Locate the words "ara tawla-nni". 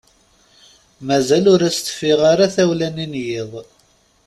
2.31-3.05